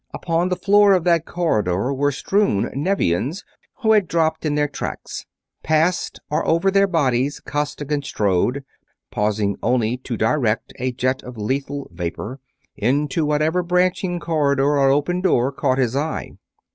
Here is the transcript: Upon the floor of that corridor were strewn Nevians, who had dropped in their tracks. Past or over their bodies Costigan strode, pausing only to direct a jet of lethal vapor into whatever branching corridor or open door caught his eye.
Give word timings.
Upon 0.15 0.49
the 0.49 0.55
floor 0.55 0.93
of 0.93 1.03
that 1.03 1.27
corridor 1.27 1.93
were 1.93 2.11
strewn 2.11 2.71
Nevians, 2.73 3.43
who 3.83 3.91
had 3.91 4.07
dropped 4.07 4.47
in 4.47 4.55
their 4.55 4.67
tracks. 4.67 5.27
Past 5.61 6.19
or 6.31 6.43
over 6.47 6.71
their 6.71 6.87
bodies 6.87 7.39
Costigan 7.39 8.01
strode, 8.01 8.63
pausing 9.11 9.57
only 9.61 9.97
to 9.97 10.17
direct 10.17 10.73
a 10.79 10.91
jet 10.91 11.21
of 11.21 11.37
lethal 11.37 11.87
vapor 11.93 12.39
into 12.75 13.25
whatever 13.27 13.61
branching 13.61 14.19
corridor 14.19 14.79
or 14.79 14.89
open 14.89 15.21
door 15.21 15.51
caught 15.51 15.77
his 15.77 15.95
eye. 15.95 16.31